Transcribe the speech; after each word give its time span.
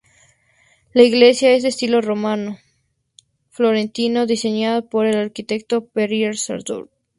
La 0.93 1.03
iglesia 1.03 1.51
es 1.53 1.61
de 1.61 1.69
estilo 1.69 2.01
románico 2.01 2.57
florentino, 3.51 4.25
diseñada 4.25 4.81
por 4.81 5.05
el 5.05 5.15
arquitecto 5.15 5.85
Pierre 5.89 6.33
Sardou. 6.33 6.89